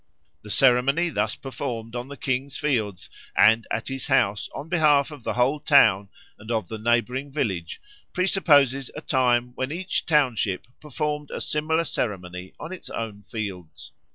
[0.41, 3.07] The ceremony thus performed on the king's fields
[3.37, 7.79] and at his house on behalf of the whole town and of the neighbouring village
[8.11, 13.91] presupposes a time when each township performed a similar ceremony on its own fields.